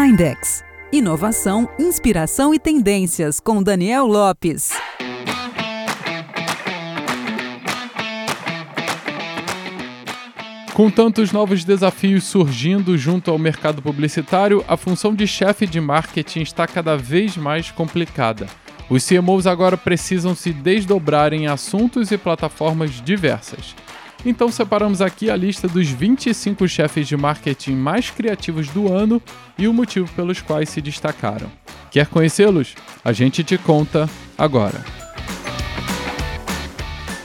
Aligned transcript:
Mindex. 0.00 0.64
Inovação, 0.92 1.68
inspiração 1.76 2.54
e 2.54 2.58
tendências 2.58 3.40
com 3.40 3.60
Daniel 3.60 4.06
Lopes. 4.06 4.70
Com 10.72 10.88
tantos 10.88 11.32
novos 11.32 11.64
desafios 11.64 12.22
surgindo 12.22 12.96
junto 12.96 13.32
ao 13.32 13.38
mercado 13.40 13.82
publicitário, 13.82 14.64
a 14.68 14.76
função 14.76 15.12
de 15.12 15.26
chefe 15.26 15.66
de 15.66 15.80
marketing 15.80 16.42
está 16.42 16.64
cada 16.64 16.96
vez 16.96 17.36
mais 17.36 17.72
complicada. 17.72 18.46
Os 18.88 19.04
CMOs 19.04 19.48
agora 19.48 19.76
precisam 19.76 20.32
se 20.32 20.52
desdobrar 20.52 21.32
em 21.32 21.48
assuntos 21.48 22.12
e 22.12 22.16
plataformas 22.16 23.02
diversas. 23.02 23.74
Então 24.24 24.50
separamos 24.50 25.00
aqui 25.00 25.30
a 25.30 25.36
lista 25.36 25.68
dos 25.68 25.88
25 25.88 26.66
chefes 26.68 27.06
de 27.06 27.16
marketing 27.16 27.74
mais 27.74 28.10
criativos 28.10 28.68
do 28.68 28.92
ano 28.92 29.22
e 29.56 29.68
o 29.68 29.72
motivo 29.72 30.10
pelos 30.14 30.40
quais 30.40 30.68
se 30.68 30.80
destacaram. 30.80 31.50
Quer 31.90 32.06
conhecê-los? 32.06 32.74
A 33.04 33.12
gente 33.12 33.44
te 33.44 33.56
conta 33.56 34.08
agora. 34.36 34.84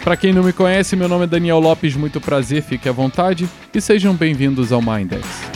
Para 0.04 0.18
quem 0.18 0.34
não 0.34 0.44
me 0.44 0.52
conhece, 0.52 0.96
meu 0.96 1.08
nome 1.08 1.24
é 1.24 1.28
Daniel 1.28 1.60
Lopes, 1.60 1.96
muito 1.96 2.20
prazer, 2.20 2.62
fique 2.62 2.90
à 2.90 2.92
vontade 2.92 3.48
e 3.74 3.80
sejam 3.80 4.14
bem-vindos 4.14 4.72
ao 4.72 4.82
Mindex. 4.82 5.53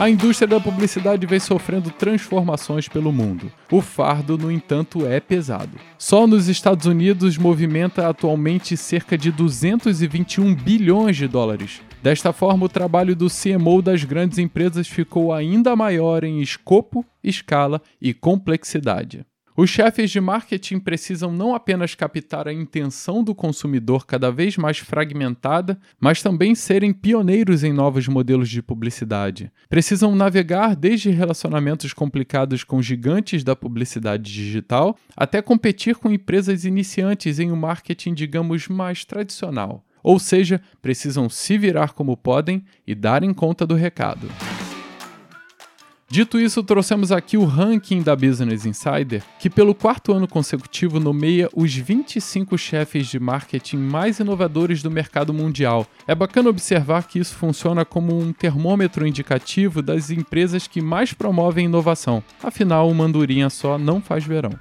A 0.00 0.08
indústria 0.08 0.48
da 0.48 0.58
publicidade 0.58 1.26
vem 1.26 1.38
sofrendo 1.38 1.90
transformações 1.90 2.88
pelo 2.88 3.12
mundo. 3.12 3.52
O 3.70 3.82
fardo, 3.82 4.38
no 4.38 4.50
entanto, 4.50 5.06
é 5.06 5.20
pesado. 5.20 5.78
Só 5.98 6.26
nos 6.26 6.48
Estados 6.48 6.86
Unidos 6.86 7.36
movimenta 7.36 8.08
atualmente 8.08 8.78
cerca 8.78 9.18
de 9.18 9.30
221 9.30 10.54
bilhões 10.54 11.18
de 11.18 11.28
dólares. 11.28 11.82
Desta 12.02 12.32
forma, 12.32 12.64
o 12.64 12.68
trabalho 12.70 13.14
do 13.14 13.26
CMO 13.28 13.82
das 13.82 14.02
grandes 14.02 14.38
empresas 14.38 14.88
ficou 14.88 15.34
ainda 15.34 15.76
maior 15.76 16.24
em 16.24 16.40
escopo, 16.40 17.04
escala 17.22 17.82
e 18.00 18.14
complexidade. 18.14 19.26
Os 19.60 19.68
chefes 19.68 20.10
de 20.10 20.18
marketing 20.22 20.78
precisam 20.78 21.30
não 21.30 21.54
apenas 21.54 21.94
captar 21.94 22.48
a 22.48 22.52
intenção 22.52 23.22
do 23.22 23.34
consumidor 23.34 24.06
cada 24.06 24.32
vez 24.32 24.56
mais 24.56 24.78
fragmentada, 24.78 25.78
mas 26.00 26.22
também 26.22 26.54
serem 26.54 26.94
pioneiros 26.94 27.62
em 27.62 27.70
novos 27.70 28.08
modelos 28.08 28.48
de 28.48 28.62
publicidade. 28.62 29.52
Precisam 29.68 30.16
navegar 30.16 30.74
desde 30.74 31.10
relacionamentos 31.10 31.92
complicados 31.92 32.64
com 32.64 32.80
gigantes 32.80 33.44
da 33.44 33.54
publicidade 33.54 34.32
digital 34.32 34.96
até 35.14 35.42
competir 35.42 35.96
com 35.96 36.10
empresas 36.10 36.64
iniciantes 36.64 37.38
em 37.38 37.52
um 37.52 37.56
marketing, 37.56 38.14
digamos, 38.14 38.66
mais 38.66 39.04
tradicional. 39.04 39.84
Ou 40.02 40.18
seja, 40.18 40.62
precisam 40.80 41.28
se 41.28 41.58
virar 41.58 41.92
como 41.92 42.16
podem 42.16 42.64
e 42.86 42.94
darem 42.94 43.34
conta 43.34 43.66
do 43.66 43.74
recado. 43.74 44.26
Dito 46.12 46.40
isso, 46.40 46.60
trouxemos 46.64 47.12
aqui 47.12 47.36
o 47.36 47.44
ranking 47.44 48.02
da 48.02 48.16
Business 48.16 48.66
Insider, 48.66 49.22
que 49.38 49.48
pelo 49.48 49.72
quarto 49.72 50.12
ano 50.12 50.26
consecutivo 50.26 50.98
nomeia 50.98 51.48
os 51.54 51.72
25 51.72 52.58
chefes 52.58 53.06
de 53.06 53.20
marketing 53.20 53.76
mais 53.76 54.18
inovadores 54.18 54.82
do 54.82 54.90
mercado 54.90 55.32
mundial. 55.32 55.86
É 56.08 56.14
bacana 56.14 56.50
observar 56.50 57.06
que 57.06 57.20
isso 57.20 57.36
funciona 57.36 57.84
como 57.84 58.18
um 58.18 58.32
termômetro 58.32 59.06
indicativo 59.06 59.80
das 59.80 60.10
empresas 60.10 60.66
que 60.66 60.82
mais 60.82 61.12
promovem 61.12 61.66
inovação. 61.66 62.24
Afinal, 62.42 62.90
uma 62.90 63.04
andorinha 63.04 63.48
só 63.48 63.78
não 63.78 64.00
faz 64.00 64.24
verão. 64.24 64.58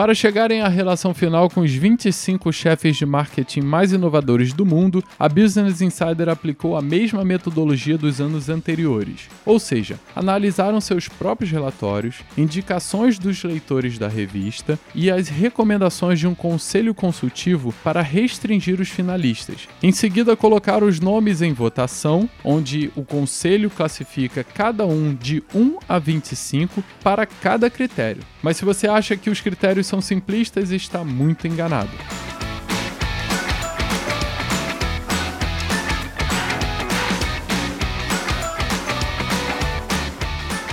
Para 0.00 0.14
chegarem 0.14 0.62
à 0.62 0.68
relação 0.68 1.12
final 1.12 1.50
com 1.50 1.60
os 1.60 1.72
25 1.72 2.50
chefes 2.54 2.96
de 2.96 3.04
marketing 3.04 3.60
mais 3.60 3.92
inovadores 3.92 4.54
do 4.54 4.64
mundo, 4.64 5.04
a 5.18 5.28
Business 5.28 5.82
Insider 5.82 6.30
aplicou 6.30 6.74
a 6.74 6.80
mesma 6.80 7.22
metodologia 7.22 7.98
dos 7.98 8.18
anos 8.18 8.48
anteriores, 8.48 9.28
ou 9.44 9.58
seja, 9.58 10.00
analisaram 10.16 10.80
seus 10.80 11.06
próprios 11.06 11.50
relatórios, 11.50 12.20
indicações 12.34 13.18
dos 13.18 13.44
leitores 13.44 13.98
da 13.98 14.08
revista 14.08 14.78
e 14.94 15.10
as 15.10 15.28
recomendações 15.28 16.18
de 16.18 16.26
um 16.26 16.34
conselho 16.34 16.94
consultivo 16.94 17.74
para 17.84 18.00
restringir 18.00 18.80
os 18.80 18.88
finalistas. 18.88 19.68
Em 19.82 19.92
seguida, 19.92 20.34
colocaram 20.34 20.86
os 20.86 20.98
nomes 20.98 21.42
em 21.42 21.52
votação, 21.52 22.26
onde 22.42 22.90
o 22.96 23.04
conselho 23.04 23.68
classifica 23.68 24.42
cada 24.42 24.86
um 24.86 25.14
de 25.14 25.44
1 25.54 25.76
a 25.86 25.98
25 25.98 26.82
para 27.04 27.26
cada 27.26 27.68
critério. 27.68 28.22
Mas 28.42 28.56
se 28.56 28.64
você 28.64 28.88
acha 28.88 29.14
que 29.14 29.28
os 29.28 29.42
critérios 29.42 29.89
são 29.90 30.00
simplistas, 30.00 30.70
está 30.70 31.02
muito 31.02 31.48
enganado. 31.48 31.90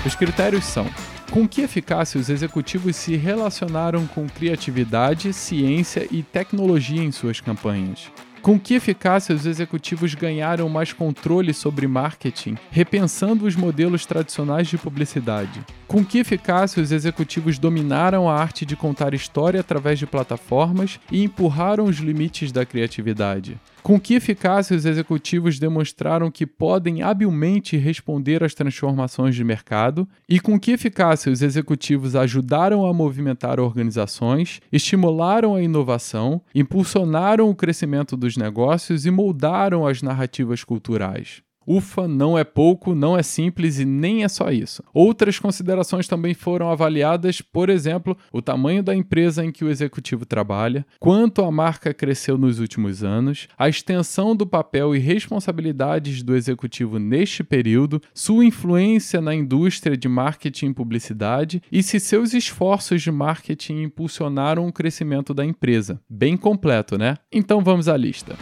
Os 0.05 0.13
critérios 0.13 0.65
são: 0.65 0.87
com 1.31 1.47
que 1.47 1.61
eficácia 1.61 2.19
os 2.19 2.29
executivos 2.29 2.95
se 2.95 3.15
relacionaram 3.15 4.05
com 4.05 4.29
criatividade, 4.29 5.33
ciência 5.33 6.07
e 6.11 6.21
tecnologia 6.21 7.03
em 7.03 7.11
suas 7.11 7.41
campanhas? 7.41 8.11
Com 8.41 8.59
que 8.59 8.75
eficácia 8.75 9.35
os 9.35 9.45
executivos 9.45 10.13
ganharam 10.13 10.69
mais 10.69 10.93
controle 10.93 11.53
sobre 11.53 11.87
marketing, 11.87 12.57
repensando 12.71 13.45
os 13.45 13.55
modelos 13.55 14.05
tradicionais 14.05 14.67
de 14.67 14.77
publicidade? 14.77 15.65
Com 15.87 16.03
que 16.03 16.19
eficácia 16.19 16.81
os 16.81 16.91
executivos 16.91 17.57
dominaram 17.57 18.29
a 18.29 18.39
arte 18.39 18.65
de 18.65 18.75
contar 18.75 19.13
história 19.13 19.59
através 19.59 19.99
de 19.99 20.05
plataformas 20.05 20.99
e 21.11 21.23
empurraram 21.23 21.85
os 21.85 21.97
limites 21.97 22.51
da 22.51 22.65
criatividade? 22.65 23.59
Com 23.87 23.97
que 24.01 24.15
eficácia 24.15 24.75
os 24.75 24.85
executivos 24.85 25.59
demonstraram 25.59 26.29
que 26.29 26.45
podem 26.45 27.01
habilmente 27.01 27.77
responder 27.77 28.43
às 28.43 28.53
transformações 28.53 29.33
de 29.33 29.45
mercado? 29.45 30.05
E 30.27 30.41
com 30.41 30.59
que 30.59 30.73
eficácia 30.73 31.31
os 31.31 31.41
executivos 31.41 32.13
ajudaram 32.13 32.85
a 32.85 32.93
movimentar 32.93 33.61
organizações, 33.61 34.59
estimularam 34.73 35.55
a 35.55 35.61
inovação, 35.61 36.41
impulsionaram 36.53 37.49
o 37.49 37.55
crescimento 37.55 38.17
dos 38.17 38.35
negócios 38.35 39.05
e 39.05 39.09
moldaram 39.09 39.87
as 39.87 40.01
narrativas 40.01 40.65
culturais? 40.65 41.46
Ufa, 41.67 42.07
não 42.07 42.37
é 42.37 42.45
pouco, 42.45 42.95
não 42.95 43.17
é 43.17 43.21
simples 43.21 43.77
e 43.77 43.83
nem 43.85 44.23
é 44.23 44.29
só 44.29 44.49
isso. 44.49 44.81
Outras 44.93 45.37
considerações 45.37 46.07
também 46.07 46.33
foram 46.33 46.71
avaliadas, 46.71 47.41
por 47.41 47.69
exemplo, 47.69 48.17
o 48.31 48.41
tamanho 48.41 48.81
da 48.81 48.95
empresa 48.95 49.43
em 49.43 49.51
que 49.51 49.65
o 49.65 49.69
executivo 49.69 50.25
trabalha, 50.25 50.85
quanto 50.99 51.43
a 51.43 51.51
marca 51.51 51.93
cresceu 51.93 52.37
nos 52.37 52.59
últimos 52.59 53.03
anos, 53.03 53.47
a 53.57 53.67
extensão 53.67 54.35
do 54.35 54.47
papel 54.47 54.95
e 54.95 54.99
responsabilidades 54.99 56.23
do 56.23 56.35
executivo 56.35 56.99
neste 56.99 57.43
período, 57.43 58.01
sua 58.13 58.45
influência 58.45 59.19
na 59.19 59.35
indústria 59.35 59.97
de 59.97 60.07
marketing 60.07 60.67
e 60.67 60.73
publicidade 60.73 61.61
e 61.69 61.83
se 61.83 61.99
seus 61.99 62.33
esforços 62.33 63.01
de 63.01 63.11
marketing 63.11 63.81
impulsionaram 63.81 64.67
o 64.67 64.71
crescimento 64.71 65.33
da 65.33 65.43
empresa. 65.43 65.99
Bem 66.09 66.37
completo, 66.37 66.97
né? 66.97 67.15
Então 67.31 67.61
vamos 67.61 67.89
à 67.89 67.97
lista. 67.97 68.37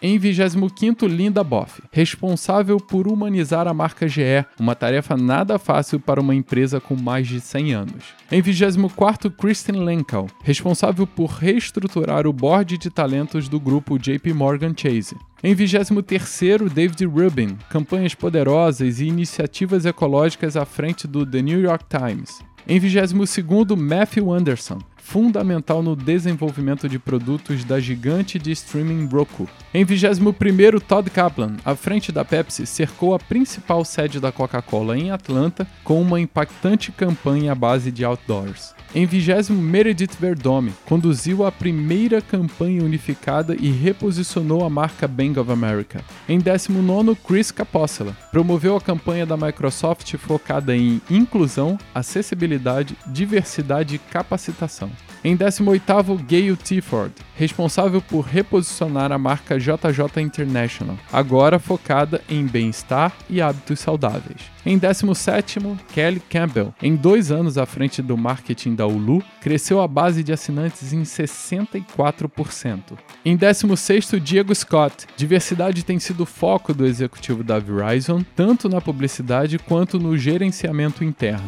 Em 0.00 0.18
25º, 0.20 1.08
Linda 1.08 1.42
Boff, 1.42 1.82
responsável 1.90 2.78
por 2.78 3.08
humanizar 3.08 3.66
a 3.66 3.72
marca 3.72 4.06
GE, 4.06 4.44
uma 4.60 4.74
tarefa 4.74 5.16
nada 5.16 5.58
fácil 5.58 5.98
para 5.98 6.20
uma 6.20 6.34
empresa 6.34 6.78
com 6.78 6.94
mais 6.94 7.26
de 7.26 7.40
100 7.40 7.72
anos. 7.72 8.04
Em 8.30 8.42
24º, 8.42 9.30
Kristen 9.30 9.82
Lenkel, 9.82 10.26
responsável 10.42 11.06
por 11.06 11.30
reestruturar 11.30 12.26
o 12.26 12.32
board 12.32 12.76
de 12.76 12.90
talentos 12.90 13.48
do 13.48 13.58
grupo 13.58 13.98
JP 13.98 14.34
Morgan 14.34 14.74
Chase. 14.76 15.16
Em 15.42 15.54
23º, 15.54 16.68
David 16.68 17.06
Rubin, 17.06 17.56
campanhas 17.70 18.14
poderosas 18.14 19.00
e 19.00 19.06
iniciativas 19.06 19.86
ecológicas 19.86 20.58
à 20.58 20.66
frente 20.66 21.06
do 21.06 21.24
The 21.24 21.40
New 21.40 21.60
York 21.60 21.86
Times. 21.88 22.40
Em 22.68 22.80
22º, 22.80 23.76
Matthew 23.76 24.32
Anderson, 24.32 24.78
fundamental 25.06 25.84
no 25.84 25.94
desenvolvimento 25.94 26.88
de 26.88 26.98
produtos 26.98 27.64
da 27.64 27.78
gigante 27.78 28.40
de 28.40 28.50
streaming 28.50 29.06
Roku. 29.06 29.48
Em 29.72 29.86
21º, 29.86 30.80
Todd 30.80 31.08
Kaplan, 31.10 31.56
à 31.64 31.76
frente 31.76 32.10
da 32.10 32.24
Pepsi, 32.24 32.66
cercou 32.66 33.14
a 33.14 33.18
principal 33.18 33.84
sede 33.84 34.18
da 34.18 34.32
Coca-Cola 34.32 34.98
em 34.98 35.12
Atlanta 35.12 35.64
com 35.84 36.02
uma 36.02 36.20
impactante 36.20 36.90
campanha 36.90 37.52
à 37.52 37.54
base 37.54 37.92
de 37.92 38.04
outdoors. 38.04 38.75
Em 38.96 39.04
20 39.04 39.52
Meredith 39.52 40.16
Verdome, 40.18 40.72
conduziu 40.86 41.44
a 41.44 41.52
primeira 41.52 42.22
campanha 42.22 42.82
unificada 42.82 43.54
e 43.54 43.70
reposicionou 43.70 44.64
a 44.64 44.70
marca 44.70 45.06
Bank 45.06 45.38
of 45.38 45.52
America. 45.52 46.02
Em 46.26 46.38
19 46.38 47.14
Chris 47.16 47.50
Capossela, 47.50 48.16
promoveu 48.32 48.74
a 48.74 48.80
campanha 48.80 49.26
da 49.26 49.36
Microsoft 49.36 50.16
focada 50.16 50.74
em 50.74 51.02
inclusão, 51.10 51.76
acessibilidade, 51.94 52.96
diversidade 53.08 53.96
e 53.96 53.98
capacitação. 53.98 54.90
Em 55.22 55.36
18º, 55.36 56.16
Gail 56.24 56.56
Tiford, 56.56 57.12
responsável 57.36 58.00
por 58.00 58.22
reposicionar 58.22 59.12
a 59.12 59.18
marca 59.18 59.58
JJ 59.58 60.22
International, 60.22 60.96
agora 61.12 61.58
focada 61.58 62.22
em 62.30 62.46
bem-estar 62.46 63.12
e 63.28 63.42
hábitos 63.42 63.78
saudáveis. 63.78 64.55
Em 64.66 64.76
17, 64.78 65.60
Kelly 65.94 66.20
Campbell, 66.28 66.74
em 66.82 66.96
dois 66.96 67.30
anos 67.30 67.56
à 67.56 67.64
frente 67.64 68.02
do 68.02 68.16
marketing 68.16 68.74
da 68.74 68.84
Hulu, 68.84 69.22
cresceu 69.40 69.80
a 69.80 69.86
base 69.86 70.24
de 70.24 70.32
assinantes 70.32 70.92
em 70.92 71.02
64%. 71.02 72.98
Em 73.24 73.36
16, 73.36 74.10
Diego 74.20 74.52
Scott. 74.52 75.06
Diversidade 75.16 75.84
tem 75.84 76.00
sido 76.00 76.24
o 76.24 76.26
foco 76.26 76.74
do 76.74 76.84
executivo 76.84 77.44
da 77.44 77.60
Verizon, 77.60 78.24
tanto 78.34 78.68
na 78.68 78.80
publicidade 78.80 79.56
quanto 79.56 80.00
no 80.00 80.18
gerenciamento 80.18 81.04
interno. 81.04 81.46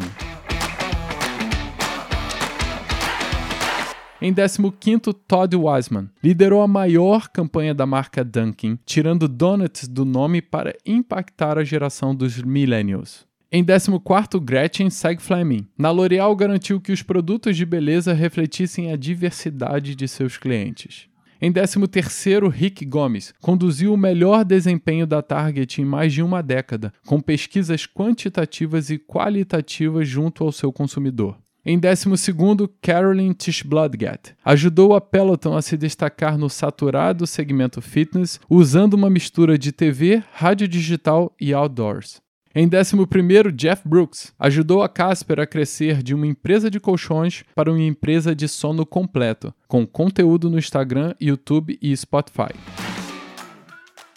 Em 4.21 4.35
15, 4.35 5.15
Todd 5.29 5.55
Wiseman 5.55 6.11
liderou 6.25 6.61
a 6.61 6.67
maior 6.67 7.29
campanha 7.29 7.73
da 7.73 7.87
marca 7.87 8.25
Dunkin', 8.25 8.77
tirando 8.85 9.29
donuts 9.29 9.87
do 9.87 10.05
nome 10.05 10.43
para 10.43 10.77
impactar 10.85 11.57
a 11.57 11.63
geração 11.63 12.13
dos 12.13 12.43
millennials. 12.43 13.25
Em 13.51 13.65
14, 13.65 14.41
Gretchen 14.43 14.91
segue 14.91 15.23
Fleming. 15.23 15.69
Na 15.79 15.93
L'Oréal 15.93 16.35
garantiu 16.35 16.81
que 16.81 16.91
os 16.91 17.01
produtos 17.01 17.57
de 17.57 17.65
beleza 17.65 18.13
refletissem 18.13 18.91
a 18.91 18.97
diversidade 18.97 19.95
de 19.95 20.09
seus 20.09 20.37
clientes. 20.37 21.07
Em 21.41 21.53
13, 21.53 21.79
Rick 22.53 22.85
Gomes 22.85 23.33
conduziu 23.41 23.95
o 23.95 23.97
melhor 23.97 24.45
desempenho 24.45 25.07
da 25.07 25.23
Target 25.23 25.81
em 25.81 25.85
mais 25.85 26.13
de 26.13 26.25
uma 26.25 26.43
década, 26.43 26.93
com 27.07 27.21
pesquisas 27.21 27.87
quantitativas 27.87 28.91
e 28.91 28.99
qualitativas 28.99 30.09
junto 30.09 30.43
ao 30.43 30.51
seu 30.51 30.73
consumidor. 30.73 31.39
Em 31.71 31.79
12, 31.79 32.09
Carolyn 32.81 33.35
Tischbladgat 33.35 34.35
ajudou 34.43 34.95
a 34.95 35.03
Peloton 35.03 35.55
a 35.55 35.61
se 35.61 35.77
destacar 35.77 36.39
no 36.39 36.49
saturado 36.49 37.27
segmento 37.27 37.83
fitness 37.83 38.41
usando 38.49 38.95
uma 38.95 39.11
mistura 39.11 39.59
de 39.59 39.71
TV, 39.71 40.23
rádio 40.33 40.67
digital 40.67 41.31
e 41.39 41.53
outdoors. 41.53 42.23
Em 42.55 42.67
11, 42.67 43.53
Jeff 43.55 43.87
Brooks 43.87 44.33
ajudou 44.39 44.83
a 44.83 44.89
Casper 44.89 45.41
a 45.41 45.47
crescer 45.47 46.03
de 46.03 46.15
uma 46.15 46.27
empresa 46.27 46.71
de 46.71 46.81
colchões 46.81 47.45
para 47.55 47.71
uma 47.71 47.83
empresa 47.83 48.35
de 48.35 48.49
sono 48.49 48.87
completo, 48.87 49.53
com 49.67 49.87
conteúdo 49.87 50.49
no 50.49 50.59
Instagram, 50.59 51.15
YouTube 51.21 51.79
e 51.83 51.95
Spotify. 51.95 52.55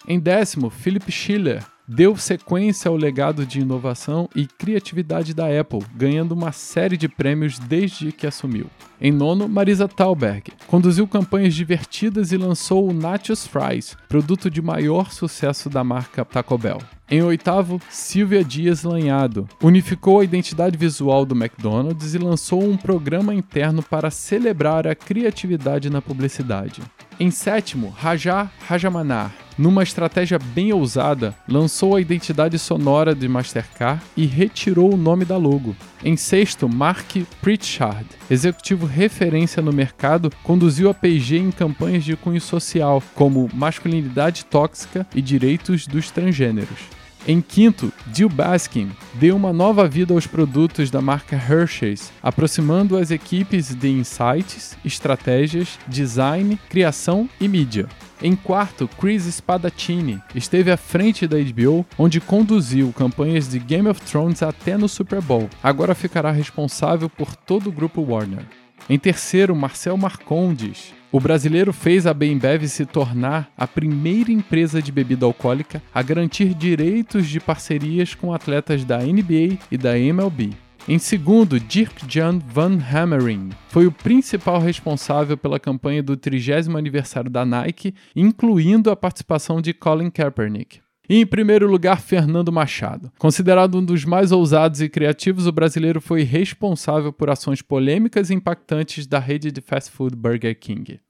Em 0.08 0.22
décimo, 0.22 0.70
Philip 0.70 1.12
Schiller 1.12 1.66
deu 1.94 2.16
sequência 2.16 2.88
ao 2.88 2.96
legado 2.96 3.46
de 3.46 3.60
inovação 3.60 4.30
e 4.34 4.48
criatividade 4.48 5.34
da 5.34 5.48
Apple, 5.60 5.84
ganhando 5.94 6.32
uma 6.32 6.54
série 6.54 6.96
de 6.96 7.10
prêmios 7.10 7.60
desde 7.60 8.14
que 8.14 8.26
assumiu. 8.26 8.68
Em 9.00 9.12
nono, 9.12 9.50
Marisa 9.50 9.90
Talberg 9.90 10.54
conduziu 10.68 11.06
campanhas 11.06 11.54
divertidas 11.54 12.32
e 12.32 12.38
lançou 12.38 12.90
o 12.90 12.94
Nachos 12.94 13.46
Fries, 13.46 13.98
produto 14.08 14.50
de 14.50 14.62
maior 14.62 15.12
sucesso 15.12 15.70
da 15.70 15.84
marca 15.84 16.24
Taco 16.24 16.58
Bell. 16.58 16.78
Em 17.10 17.22
oitavo, 17.22 17.82
Silvia 17.90 18.42
Dias 18.42 18.84
Lanhado 18.84 19.46
unificou 19.62 20.22
a 20.22 20.24
identidade 20.24 20.78
visual 20.78 21.26
do 21.26 21.36
McDonald's 21.36 22.14
e 22.14 22.18
lançou 22.18 22.64
um 22.64 22.78
programa 22.78 23.34
interno 23.34 23.84
para 23.84 24.10
celebrar 24.10 24.88
a 24.88 24.96
criatividade 24.96 25.90
na 25.90 26.02
publicidade. 26.02 26.82
Em 27.20 27.30
sétimo, 27.30 27.90
Raja 27.90 28.50
Rajamanar, 28.66 29.34
numa 29.62 29.84
estratégia 29.84 30.40
bem 30.40 30.74
ousada, 30.74 31.36
lançou 31.48 31.96
a 31.96 32.02
identidade 32.02 32.58
sonora 32.58 33.14
de 33.14 33.28
Mastercard 33.28 34.02
e 34.18 34.26
retirou 34.26 34.92
o 34.92 34.98
nome 34.98 35.24
da 35.24 35.38
logo. 35.38 35.76
Em 36.04 36.18
sexto, 36.18 36.68
Mark 36.68 37.18
Pritchard, 37.44 38.08
executivo 38.28 38.88
referência 38.88 39.62
no 39.62 39.72
mercado, 39.72 40.32
conduziu 40.42 40.90
a 40.90 40.96
P&G 40.96 41.38
em 41.38 41.52
campanhas 41.52 42.04
de 42.04 42.16
cunho 42.16 42.42
social, 42.42 43.04
como 43.14 43.50
masculinidade 43.54 44.46
tóxica 44.46 45.06
e 45.14 45.22
direitos 45.22 45.86
dos 45.86 46.10
transgêneros. 46.10 47.01
Em 47.28 47.40
quinto, 47.40 47.94
Jill 48.12 48.30
Baskin 48.30 48.90
deu 49.14 49.36
uma 49.36 49.54
nova 49.54 49.88
vida 49.88 50.12
aos 50.12 50.26
produtos 50.26 50.90
da 50.90 51.02
marca 51.02 51.36
Hershey's, 51.36 52.12
aproximando 52.22 52.98
as 52.98 53.12
equipes 53.12 53.76
de 53.76 53.90
insights, 53.90 54.76
estratégias, 54.84 55.78
design, 55.88 56.60
criação 56.68 57.30
e 57.40 57.48
mídia. 57.48 57.88
Em 58.24 58.36
quarto, 58.36 58.90
Chris 59.00 59.26
Spadaccini 59.26 60.20
esteve 60.34 60.72
à 60.72 60.78
frente 60.78 61.28
da 61.28 61.38
HBO, 61.38 61.86
onde 61.96 62.20
conduziu 62.20 62.92
campanhas 62.92 63.48
de 63.50 63.60
Game 63.60 63.88
of 63.88 64.02
Thrones 64.02 64.42
até 64.42 64.76
no 64.76 64.90
Super 64.90 65.22
Bowl. 65.22 65.48
Agora 65.62 65.94
ficará 65.94 66.32
responsável 66.32 67.08
por 67.08 67.36
todo 67.36 67.68
o 67.68 67.72
grupo 67.72 68.02
Warner. 68.02 68.46
Em 68.90 68.98
terceiro, 68.98 69.56
Marcel 69.56 69.96
Marcondes 69.96 70.92
o 71.12 71.20
brasileiro 71.20 71.74
fez 71.74 72.08
a 72.08 72.14
Bembev 72.14 72.68
se 72.68 72.86
tornar 72.86 73.52
a 73.58 73.68
primeira 73.68 74.32
empresa 74.32 74.82
de 74.82 74.92
bebida 74.92 75.26
alcoólica 75.26 75.82
a 75.94 76.02
garantir 76.02 76.54
direitos 76.54 77.28
de 77.28 77.40
parcerias 77.40 78.16
com 78.16 78.34
atletas 78.34 78.86
da 78.86 79.00
NBA 79.00 79.58
e 79.70 79.78
da 79.78 79.98
MLB. 79.98 80.52
Em 80.88 80.98
segundo, 80.98 81.60
Dirk 81.60 82.06
Jan 82.08 82.40
Van 82.40 82.80
Hammering 82.92 83.50
foi 83.68 83.86
o 83.86 83.92
principal 83.92 84.60
responsável 84.60 85.38
pela 85.38 85.60
campanha 85.60 86.02
do 86.02 86.18
30 86.18 86.76
aniversário 86.76 87.30
da 87.30 87.46
Nike, 87.46 87.94
incluindo 88.16 88.90
a 88.90 88.96
participação 88.96 89.62
de 89.62 89.74
Colin 89.74 90.10
Kaepernick. 90.10 90.80
E 91.12 91.18
em 91.18 91.26
primeiro 91.26 91.70
lugar, 91.70 92.00
Fernando 92.00 92.54
Machado. 92.54 93.12
Considerado 93.20 93.78
um 93.78 93.84
dos 93.84 94.06
mais 94.06 94.32
ousados 94.32 94.80
e 94.80 94.88
criativos, 94.88 95.46
o 95.46 95.52
brasileiro 95.52 96.00
foi 96.00 96.24
responsável 96.24 97.12
por 97.12 97.30
ações 97.30 97.62
polêmicas 97.62 98.30
e 98.30 98.34
impactantes 98.34 99.06
da 99.06 99.20
rede 99.20 99.52
de 99.52 99.60
fast 99.60 99.92
food 99.92 100.16
Burger 100.16 100.58
King. 100.58 101.02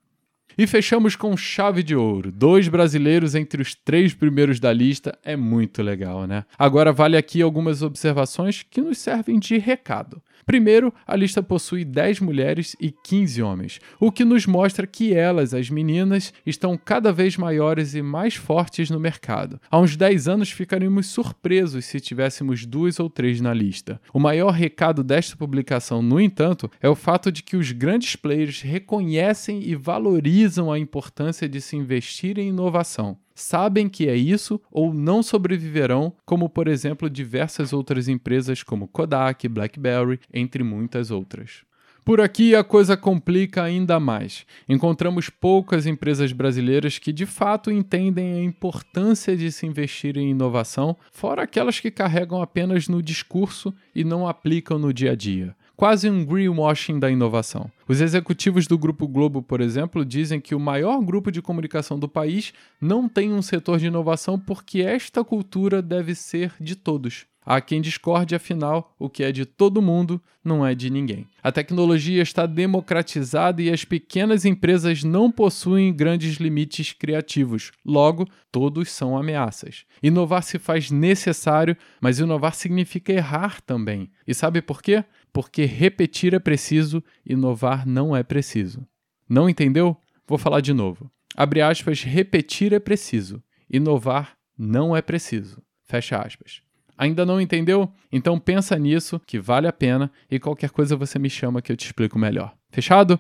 E 0.58 0.66
fechamos 0.66 1.16
com 1.16 1.38
chave 1.38 1.84
de 1.84 1.96
ouro. 1.96 2.32
Dois 2.32 2.68
brasileiros 2.68 3.36
entre 3.36 3.62
os 3.62 3.76
três 3.76 4.12
primeiros 4.12 4.60
da 4.60 4.74
lista 4.74 5.16
é 5.24 5.36
muito 5.36 5.84
legal, 5.84 6.26
né? 6.26 6.46
Agora 6.58 6.92
vale 6.92 7.16
aqui 7.16 7.40
algumas 7.40 7.84
observações 7.84 8.66
que 8.68 8.82
nos 8.82 8.98
servem 8.98 9.38
de 9.38 9.60
recado. 9.60 10.20
Primeiro, 10.46 10.94
a 11.06 11.16
lista 11.16 11.42
possui 11.42 11.84
10 11.86 12.20
mulheres 12.20 12.76
e 12.80 12.92
15 12.92 13.42
homens, 13.42 13.80
o 14.00 14.12
que 14.12 14.26
nos 14.26 14.46
mostra 14.46 14.88
que 14.88 15.14
elas, 15.14 15.54
as 15.54 15.70
meninas, 15.70 16.34
estão 16.46 16.78
cada 16.78 17.12
vez 17.12 17.38
maiores 17.38 17.94
e 17.96 18.02
mais 18.02 18.36
fortes 18.36 18.90
no 18.90 19.00
mercado. 19.00 19.60
Há 19.70 19.80
uns 19.80 19.96
10 19.96 20.28
anos 20.28 20.52
ficaríamos 20.52 21.08
surpresos 21.08 21.86
se 21.86 22.00
tivéssemos 22.00 22.66
duas 22.66 23.00
ou 23.00 23.10
três 23.10 23.42
na 23.42 23.54
lista. 23.54 24.00
O 24.14 24.20
maior 24.20 24.52
recado 24.52 25.04
desta 25.04 25.36
publicação, 25.36 26.02
no 26.02 26.20
entanto, 26.20 26.70
é 26.82 26.90
o 26.90 26.96
fato 26.96 27.32
de 27.32 27.44
que 27.44 27.56
os 27.56 27.72
grandes 27.72 28.16
players 28.16 28.62
reconhecem 28.62 29.62
e 29.64 29.76
valorizam 29.76 30.72
a 30.72 30.80
importância 30.80 31.48
de 31.48 31.62
se 31.62 31.76
investir 31.76 32.38
em 32.38 32.50
inovação 32.50 33.18
sabem 33.42 33.90
que 33.90 34.08
é 34.08 34.16
isso 34.16 34.62
ou 34.72 34.94
não 34.94 35.24
sobreviverão, 35.24 36.14
como 36.26 36.50
por 36.50 36.68
exemplo 36.68 37.10
diversas 37.10 37.74
outras 37.74 38.08
empresas 38.08 38.64
como 38.64 38.88
Kodak, 38.88 39.48
BlackBerry, 39.48 40.20
entre 40.34 40.64
muitas 40.64 41.12
outras. 41.12 41.64
Por 42.04 42.20
aqui 42.20 42.56
a 42.56 42.64
coisa 42.64 42.98
complica 42.98 43.62
ainda 43.62 44.00
mais. 44.00 44.46
Encontramos 44.68 45.30
poucas 45.30 45.86
empresas 45.86 46.32
brasileiras 46.32 46.98
que 46.98 47.14
de 47.14 47.28
fato 47.28 47.70
entendem 47.70 48.34
a 48.34 48.44
importância 48.44 49.38
de 49.38 49.52
se 49.52 49.68
investir 49.68 50.18
em 50.18 50.32
inovação, 50.32 50.98
fora 51.12 51.44
aquelas 51.44 51.80
que 51.80 51.92
carregam 51.92 52.42
apenas 52.42 52.88
no 52.88 53.04
discurso 53.04 53.74
e 53.94 54.04
não 54.04 54.28
aplicam 54.28 54.80
no 54.80 54.92
dia 54.92 55.12
a 55.12 55.16
dia 55.16 55.56
quase 55.82 56.08
um 56.08 56.24
greenwashing 56.24 57.00
da 57.00 57.10
inovação. 57.10 57.68
Os 57.88 58.02
executivos 58.02 58.68
do 58.68 58.78
Grupo 58.78 59.08
Globo, 59.08 59.42
por 59.42 59.60
exemplo, 59.60 60.06
dizem 60.06 60.40
que 60.40 60.54
o 60.54 60.60
maior 60.60 61.02
grupo 61.02 61.32
de 61.32 61.42
comunicação 61.42 61.98
do 61.98 62.08
país 62.08 62.54
não 62.80 63.10
tem 63.10 63.34
um 63.34 63.42
setor 63.42 63.80
de 63.80 63.88
inovação 63.88 64.38
porque 64.38 64.84
esta 64.84 65.24
cultura 65.24 65.82
deve 65.82 66.14
ser 66.14 66.54
de 66.62 66.76
todos. 66.76 67.26
Há 67.44 67.60
quem 67.60 67.82
discorde, 67.82 68.36
afinal, 68.36 68.94
o 69.00 69.10
que 69.10 69.24
é 69.24 69.32
de 69.32 69.46
todo 69.46 69.82
mundo 69.82 70.22
não 70.44 70.66
é 70.66 70.76
de 70.76 70.92
ninguém. 70.92 71.26
A 71.42 71.52
tecnologia 71.52 72.22
está 72.22 72.46
democratizada 72.46 73.62
e 73.62 73.72
as 73.72 73.84
pequenas 73.84 74.46
empresas 74.46 75.04
não 75.04 75.32
possuem 75.32 75.92
grandes 75.92 76.36
limites 76.36 76.94
criativos. 76.94 77.72
Logo, 77.84 78.28
todos 78.52 78.90
são 78.90 79.18
ameaças. 79.18 79.86
Inovar 80.04 80.44
se 80.44 80.60
faz 80.60 80.92
necessário, 80.92 81.76
mas 82.00 82.20
inovar 82.20 82.54
significa 82.54 83.12
errar 83.12 83.60
também. 83.62 84.12
E 84.28 84.36
sabe 84.36 84.62
por 84.62 84.82
quê? 84.82 85.04
Porque 85.34 85.66
repetir 85.66 86.36
é 86.36 86.40
preciso, 86.40 87.04
inovar 87.26 87.88
não 87.88 88.16
é 88.16 88.22
preciso. 88.22 88.86
Não 89.28 89.50
entendeu? 89.50 89.98
Vou 90.28 90.38
falar 90.38 90.62
de 90.62 90.74
novo. 90.74 91.10
Abre 91.36 91.62
aspas, 91.62 92.04
repetir 92.04 92.74
é 92.74 92.80
preciso, 92.80 93.42
inovar 93.70 94.38
não 94.58 94.96
é 94.96 95.02
preciso. 95.02 95.62
Fecha 95.86 96.18
aspas. 96.18 96.62
Ainda 97.02 97.26
não 97.26 97.42
entendeu? 97.42 97.92
Então 98.12 98.38
pensa 98.38 98.78
nisso, 98.78 99.20
que 99.26 99.40
vale 99.40 99.68
a 99.68 99.74
pena, 99.74 100.12
e 100.30 100.38
qualquer 100.38 100.70
coisa 100.70 100.96
você 100.96 101.18
me 101.18 101.32
chama 101.32 101.60
que 101.60 101.72
eu 101.72 101.76
te 101.76 101.88
explico 101.88 102.20
melhor. 102.20 102.54
Fechado? 102.70 103.20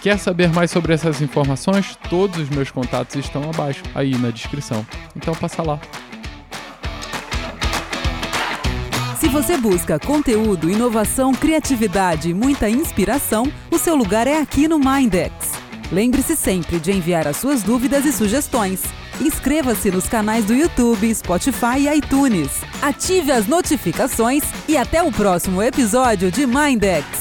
Quer 0.00 0.16
saber 0.16 0.48
mais 0.50 0.70
sobre 0.70 0.94
essas 0.94 1.20
informações? 1.20 1.96
Todos 2.08 2.38
os 2.38 2.48
meus 2.48 2.70
contatos 2.70 3.16
estão 3.16 3.42
abaixo, 3.50 3.82
aí 3.96 4.16
na 4.16 4.30
descrição. 4.30 4.86
Então 5.16 5.34
passa 5.34 5.60
lá. 5.60 5.80
Se 9.18 9.26
você 9.26 9.56
busca 9.56 9.98
conteúdo, 9.98 10.70
inovação, 10.70 11.34
criatividade 11.34 12.30
e 12.30 12.34
muita 12.34 12.70
inspiração, 12.70 13.52
o 13.72 13.76
seu 13.76 13.96
lugar 13.96 14.28
é 14.28 14.40
aqui 14.40 14.68
no 14.68 14.78
Mindex. 14.78 15.34
Lembre-se 15.90 16.36
sempre 16.36 16.78
de 16.78 16.92
enviar 16.92 17.26
as 17.26 17.38
suas 17.38 17.64
dúvidas 17.64 18.06
e 18.06 18.12
sugestões. 18.12 18.99
Inscreva-se 19.20 19.90
nos 19.90 20.08
canais 20.08 20.46
do 20.46 20.54
YouTube, 20.54 21.14
Spotify 21.14 21.78
e 21.78 21.98
iTunes. 21.98 22.50
Ative 22.80 23.30
as 23.30 23.46
notificações 23.46 24.42
e 24.66 24.76
até 24.76 25.02
o 25.02 25.12
próximo 25.12 25.62
episódio 25.62 26.30
de 26.30 26.46
Mindex. 26.46 27.19